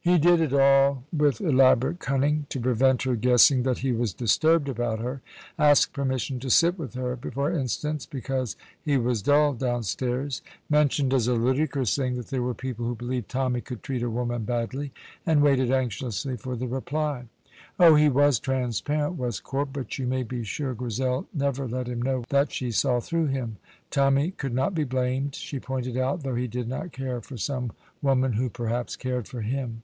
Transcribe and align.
He 0.00 0.16
did 0.16 0.40
it 0.40 0.54
all 0.54 1.04
with 1.14 1.38
elaborate 1.42 1.98
cunning, 1.98 2.46
to 2.48 2.58
prevent 2.60 3.02
her 3.02 3.14
guessing 3.14 3.62
that 3.64 3.80
he 3.80 3.92
was 3.92 4.14
disturbed 4.14 4.66
about 4.66 5.00
her: 5.00 5.20
asked 5.58 5.92
permission 5.92 6.40
to 6.40 6.48
sit 6.48 6.78
with 6.78 6.94
her, 6.94 7.14
for 7.30 7.52
instance, 7.52 8.06
because 8.06 8.56
he 8.82 8.96
was 8.96 9.20
dull 9.20 9.52
downstairs; 9.52 10.40
mentioned 10.70 11.12
as 11.12 11.28
a 11.28 11.34
ludicrous 11.34 11.94
thing 11.94 12.14
that 12.16 12.28
there 12.28 12.40
were 12.40 12.54
people 12.54 12.86
who 12.86 12.94
believed 12.94 13.28
Tommy 13.28 13.60
could 13.60 13.82
treat 13.82 14.02
a 14.02 14.08
woman 14.08 14.44
badly, 14.46 14.92
and 15.26 15.42
waited 15.42 15.70
anxiously 15.70 16.38
for 16.38 16.56
the 16.56 16.66
reply. 16.68 17.26
Oh, 17.78 17.94
he 17.94 18.08
was 18.08 18.40
transparent, 18.40 19.18
was 19.18 19.40
Corp, 19.40 19.74
but 19.74 19.98
you 19.98 20.06
may 20.06 20.22
be 20.22 20.42
sure 20.42 20.72
Grizel 20.72 21.26
never 21.34 21.68
let 21.68 21.86
him 21.86 22.00
know 22.00 22.24
that 22.30 22.50
she 22.50 22.70
saw 22.70 23.00
through 23.00 23.26
him. 23.26 23.58
Tommy 23.90 24.30
could 24.30 24.54
not 24.54 24.74
be 24.74 24.84
blamed, 24.84 25.34
she 25.34 25.60
pointed 25.60 25.98
out, 25.98 26.22
though 26.22 26.34
he 26.34 26.46
did 26.48 26.66
not 26.66 26.92
care 26.92 27.20
for 27.20 27.36
some 27.36 27.72
woman 28.00 28.32
who 28.32 28.48
perhaps 28.48 28.96
cared 28.96 29.28
for 29.28 29.42
him. 29.42 29.82